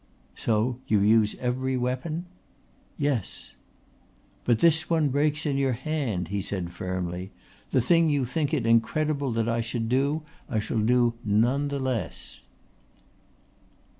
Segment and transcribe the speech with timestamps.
[0.35, 2.25] "So you use every weapon?"
[2.97, 3.53] "Yes."
[4.45, 7.29] "But this one breaks in your hand," he said firmly.
[7.69, 11.77] "The thing you think it incredible that I should do I shall do none the
[11.77, 12.39] less."